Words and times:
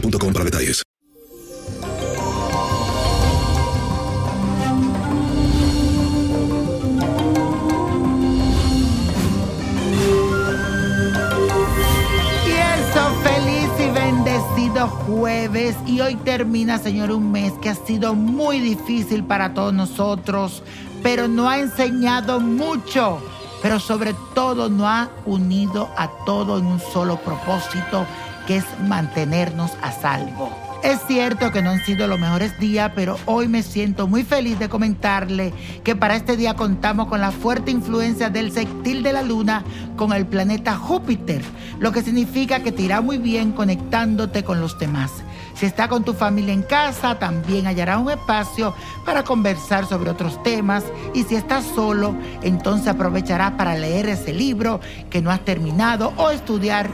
boostmobile.com 0.00 0.32
para 0.32 0.44
detalles. 0.44 0.82
Y 12.46 12.50
eso, 12.50 13.10
feliz 13.22 13.70
y 13.78 13.90
bendecido 13.90 14.88
jueves. 14.88 15.76
Y 15.86 16.00
hoy 16.00 16.16
termina, 16.16 16.78
Señor, 16.78 17.10
un 17.10 17.30
mes 17.30 17.52
que 17.60 17.70
ha 17.70 17.74
sido 17.74 18.14
muy 18.14 18.60
difícil 18.60 19.24
para 19.24 19.54
todos 19.54 19.74
nosotros, 19.74 20.62
pero 21.02 21.28
no 21.28 21.48
ha 21.48 21.58
enseñado 21.58 22.40
mucho. 22.40 23.20
Pero 23.62 23.80
sobre 23.80 24.14
todo 24.34 24.68
no 24.68 24.88
ha 24.88 25.08
unido 25.26 25.88
a 25.96 26.08
todo 26.24 26.58
en 26.58 26.66
un 26.66 26.80
solo 26.80 27.16
propósito, 27.16 28.06
que 28.46 28.56
es 28.56 28.64
mantenernos 28.86 29.72
a 29.82 29.92
salvo. 29.92 30.50
Es 30.82 31.00
cierto 31.08 31.50
que 31.50 31.60
no 31.60 31.70
han 31.70 31.84
sido 31.84 32.06
los 32.06 32.20
mejores 32.20 32.56
días, 32.60 32.92
pero 32.94 33.18
hoy 33.26 33.48
me 33.48 33.64
siento 33.64 34.06
muy 34.06 34.22
feliz 34.22 34.60
de 34.60 34.68
comentarle 34.68 35.52
que 35.82 35.96
para 35.96 36.14
este 36.14 36.36
día 36.36 36.54
contamos 36.54 37.08
con 37.08 37.20
la 37.20 37.32
fuerte 37.32 37.72
influencia 37.72 38.30
del 38.30 38.52
sextil 38.52 39.02
de 39.02 39.12
la 39.12 39.22
luna 39.22 39.64
con 39.96 40.12
el 40.12 40.24
planeta 40.24 40.76
Júpiter, 40.76 41.42
lo 41.80 41.90
que 41.90 42.02
significa 42.02 42.62
que 42.62 42.70
te 42.70 42.82
irá 42.82 43.00
muy 43.00 43.18
bien 43.18 43.50
conectándote 43.50 44.44
con 44.44 44.60
los 44.60 44.78
demás. 44.78 45.10
Si 45.58 45.66
está 45.66 45.88
con 45.88 46.04
tu 46.04 46.14
familia 46.14 46.54
en 46.54 46.62
casa, 46.62 47.18
también 47.18 47.66
hallará 47.66 47.98
un 47.98 48.08
espacio 48.08 48.74
para 49.04 49.24
conversar 49.24 49.86
sobre 49.86 50.08
otros 50.08 50.40
temas 50.44 50.84
y 51.14 51.24
si 51.24 51.34
estás 51.34 51.64
solo, 51.74 52.14
entonces 52.42 52.86
aprovecharás 52.86 53.50
para 53.54 53.74
leer 53.74 54.08
ese 54.08 54.32
libro 54.32 54.78
que 55.10 55.20
no 55.20 55.32
has 55.32 55.40
terminado 55.40 56.12
o 56.16 56.30
estudiar 56.30 56.88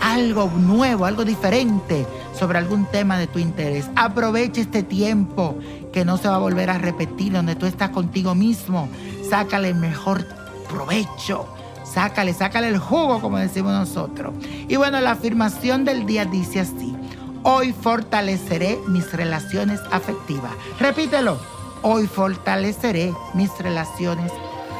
algo 0.00 0.48
nuevo, 0.56 1.06
algo 1.06 1.24
diferente 1.24 2.06
sobre 2.38 2.58
algún 2.58 2.86
tema 2.86 3.18
de 3.18 3.26
tu 3.26 3.40
interés. 3.40 3.90
Aprovecha 3.96 4.60
este 4.60 4.84
tiempo 4.84 5.58
que 5.92 6.04
no 6.04 6.16
se 6.16 6.28
va 6.28 6.36
a 6.36 6.38
volver 6.38 6.70
a 6.70 6.78
repetir, 6.78 7.32
donde 7.32 7.56
tú 7.56 7.66
estás 7.66 7.90
contigo 7.90 8.36
mismo. 8.36 8.88
Sácale 9.28 9.70
el 9.70 9.74
mejor 9.74 10.24
provecho. 10.68 11.48
Sácale, 11.84 12.32
sácale 12.32 12.68
el 12.68 12.78
jugo, 12.78 13.20
como 13.20 13.38
decimos 13.38 13.72
nosotros. 13.72 14.34
Y 14.68 14.76
bueno, 14.76 15.00
la 15.00 15.12
afirmación 15.12 15.84
del 15.84 16.06
día 16.06 16.24
dice 16.24 16.60
así. 16.60 16.93
Hoy 17.46 17.74
fortaleceré 17.74 18.78
mis 18.88 19.12
relaciones 19.12 19.78
afectivas. 19.92 20.50
Repítelo. 20.80 21.38
Hoy 21.82 22.06
fortaleceré 22.06 23.12
mis 23.34 23.50
relaciones 23.58 24.32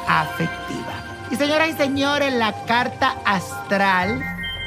afectivas. 0.09 1.05
Y 1.31 1.37
señoras 1.37 1.69
y 1.69 1.73
señores, 1.75 2.33
la 2.33 2.65
carta 2.65 3.19
astral 3.27 4.19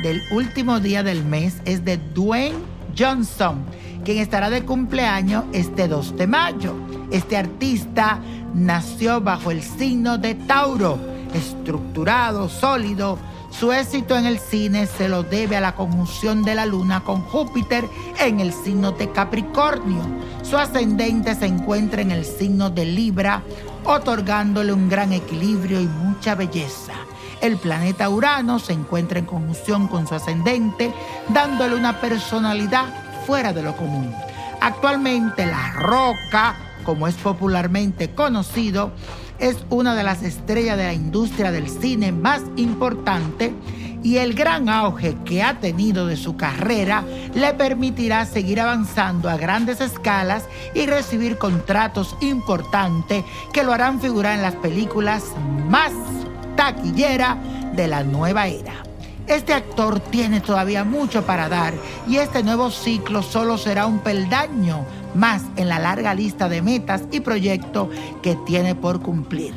del 0.03 0.22
último 0.30 0.80
día 0.80 1.02
del 1.02 1.25
mes 1.25 1.56
es 1.66 1.84
de 1.86 1.97
Dwayne 1.97 2.59
Johnson, 2.96 3.66
quien 4.06 4.19
estará 4.19 4.52
de 4.52 4.63
cumpleaños 4.63 5.46
este 5.52 5.88
2 5.88 6.18
de 6.18 6.28
mayo. 6.28 6.75
Este 7.09 7.36
artista 7.36 8.19
nació 8.53 9.22
bajo 9.22 9.50
el 9.50 9.63
signo 9.63 10.19
de 10.19 10.36
Tauro, 10.36 11.00
estructurado, 11.34 12.47
sólido. 12.47 13.18
Su 13.59 13.73
éxito 13.73 14.16
en 14.16 14.28
el 14.28 14.38
cine 14.38 14.85
se 14.85 15.09
lo 15.09 15.23
debe 15.23 15.57
a 15.57 15.62
la 15.62 15.73
conjunción 15.73 16.44
de 16.44 16.53
la 16.53 16.68
luna 16.68 17.03
con 17.03 17.23
Júpiter 17.23 17.90
en 18.19 18.40
el 18.40 18.53
signo 18.53 18.91
de 18.91 19.12
Capricornio. 19.12 20.03
Su 20.44 20.57
ascendente 20.57 21.34
se 21.34 21.47
encuentra 21.47 22.03
en 22.03 22.12
el 22.12 22.23
signo 22.23 22.69
de 22.69 22.85
Libra, 22.85 23.41
otorgándole 23.84 24.72
un 24.73 24.90
gran 24.90 25.12
equilibrio 25.12 25.81
y 25.81 25.88
mucha 25.88 26.35
belleza. 26.35 26.94
El 27.41 27.57
planeta 27.57 28.09
Urano 28.09 28.59
se 28.59 28.73
encuentra 28.73 29.18
en 29.18 29.25
conjunción 29.25 29.88
con 29.88 30.06
su 30.06 30.13
ascendente, 30.13 30.94
dándole 31.29 31.75
una 31.75 32.00
personalidad 32.00 32.85
fuera 33.25 33.53
de 33.53 33.63
lo 33.63 33.75
común. 33.75 34.13
Actualmente 34.62 35.47
la 35.47 35.72
roca, 35.74 36.56
como 36.84 37.07
es 37.07 37.16
popularmente 37.16 38.13
conocido, 38.13 38.91
es 39.40 39.58
una 39.70 39.96
de 39.96 40.03
las 40.03 40.24
estrellas 40.24 40.78
de 40.78 40.86
la 40.86 40.94
industria 40.94 41.52
del 41.52 41.70
cine 41.70 42.12
más 42.12 42.42
importante 42.56 43.53
y 44.03 44.18
el 44.18 44.34
gran 44.34 44.70
auge 44.70 45.18
que 45.25 45.44
ha 45.44 45.59
tenido 45.59 46.08
de 46.08 46.16
su 46.16 46.38
carrera 46.38 47.03
le 47.34 47.53
permitirá 47.53 48.25
seguir 48.25 48.62
avanzando 48.62 49.30
a 49.30 49.38
grandes 49.38 49.81
escalas 49.81 50.45
y 50.74 50.86
recibir 50.86 51.38
contratos 51.38 52.16
importantes 52.22 53.24
que 53.51 53.63
lo 53.63 53.74
harán 53.74 54.00
figurar 54.00 54.36
en 54.36 54.44
las 54.44 54.56
películas 54.56 55.24
más 55.68 55.92
taquillera 56.56 57.38
de 57.75 57.88
la 57.88 58.04
nueva 58.04 58.48
era. 58.48 58.87
Este 59.27 59.53
actor 59.53 60.00
tiene 60.00 60.39
todavía 60.39 60.85
mucho 60.85 61.25
para 61.25 61.50
dar 61.50 61.74
y 62.07 62.15
este 62.18 62.44
nuevo 62.44 62.71
ciclo 62.71 63.21
solo 63.21 63.57
será 63.57 63.85
un 63.85 64.00
peldaño 64.00 64.85
más 65.15 65.44
en 65.57 65.68
la 65.68 65.79
larga 65.79 66.13
lista 66.13 66.47
de 66.47 66.62
metas 66.62 67.03
y 67.12 67.19
proyectos 67.19 67.89
que 68.21 68.35
tiene 68.45 68.74
por 68.74 69.01
cumplir. 69.01 69.53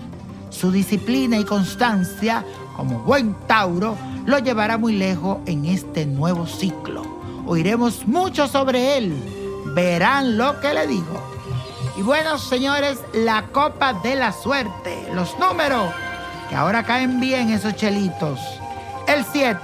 Su 0.50 0.72
disciplina 0.72 1.38
y 1.38 1.44
constancia, 1.44 2.44
como 2.76 2.98
buen 3.00 3.34
Tauro, 3.46 3.96
lo 4.26 4.40
llevará 4.40 4.76
muy 4.76 4.94
lejos 4.94 5.38
en 5.46 5.64
este 5.64 6.04
nuevo 6.04 6.46
ciclo. 6.46 7.02
Oiremos 7.46 8.08
mucho 8.08 8.48
sobre 8.48 8.98
él. 8.98 9.14
Verán 9.76 10.36
lo 10.36 10.58
que 10.60 10.74
le 10.74 10.88
digo. 10.88 11.22
Y 11.96 12.02
bueno, 12.02 12.38
señores, 12.38 12.98
la 13.12 13.46
copa 13.52 13.92
de 13.92 14.16
la 14.16 14.32
suerte, 14.32 15.08
los 15.14 15.38
números 15.38 15.92
que 16.48 16.56
ahora 16.56 16.82
caen 16.82 17.20
bien 17.20 17.50
esos 17.50 17.76
chelitos. 17.76 18.59
El 19.12 19.24
7, 19.24 19.58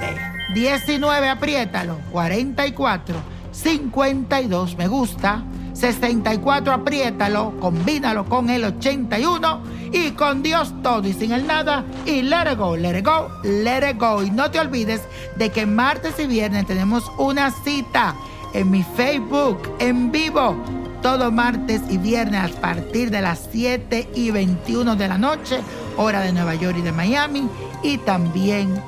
19, 0.54 1.28
apriétalo. 1.28 1.98
44, 2.10 3.14
52, 3.52 4.76
me 4.76 4.88
gusta. 4.88 5.44
64, 5.72 6.72
apriétalo, 6.72 7.54
combínalo 7.60 8.24
con 8.24 8.50
el 8.50 8.64
81 8.64 9.60
y 9.92 10.10
con 10.12 10.42
Dios 10.42 10.74
todo 10.82 11.06
y 11.06 11.12
sin 11.12 11.30
el 11.30 11.46
nada 11.46 11.84
y 12.06 12.22
let 12.22 12.50
it 12.50 12.58
go, 12.58 12.76
let 12.76 12.98
it 12.98 13.06
go, 13.06 13.28
let 13.44 13.88
it 13.88 14.00
go. 14.00 14.20
Y 14.20 14.30
no 14.32 14.50
te 14.50 14.58
olvides 14.58 15.02
de 15.36 15.50
que 15.50 15.64
martes 15.64 16.18
y 16.18 16.26
viernes 16.26 16.66
tenemos 16.66 17.04
una 17.16 17.52
cita 17.52 18.16
en 18.52 18.70
mi 18.70 18.82
Facebook 18.82 19.60
en 19.78 20.10
vivo 20.10 20.56
todo 21.02 21.30
martes 21.30 21.82
y 21.88 21.98
viernes 21.98 22.50
a 22.50 22.60
partir 22.60 23.12
de 23.12 23.22
las 23.22 23.48
7 23.52 24.10
y 24.16 24.32
21 24.32 24.96
de 24.96 25.06
la 25.06 25.18
noche, 25.18 25.60
hora 25.96 26.20
de 26.20 26.32
Nueva 26.32 26.56
York 26.56 26.78
y 26.78 26.82
de 26.82 26.90
Miami, 26.90 27.48
y 27.84 27.98
también 27.98 28.82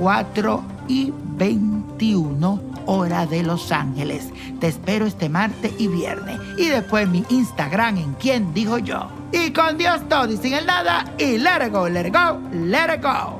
4 0.00 0.64
y 0.88 1.12
21 1.36 2.62
hora 2.86 3.26
de 3.26 3.42
Los 3.42 3.70
Ángeles. 3.70 4.30
Te 4.58 4.68
espero 4.68 5.04
este 5.04 5.28
martes 5.28 5.72
y 5.78 5.88
viernes. 5.88 6.40
Y 6.56 6.68
después 6.68 7.06
mi 7.06 7.22
Instagram 7.28 7.98
en 7.98 8.14
quien 8.14 8.54
dijo 8.54 8.78
yo. 8.78 9.08
Y 9.30 9.50
con 9.50 9.76
Dios 9.76 10.00
todo 10.08 10.32
y 10.32 10.38
sin 10.38 10.54
el 10.54 10.64
nada. 10.64 11.04
Y 11.18 11.36
let 11.36 11.66
it 11.66 11.72
go, 11.72 11.86
let 11.86 12.06
it 12.06 12.14
go, 12.14 12.40
let 12.50 12.94
it 12.94 13.02
go. 13.02 13.39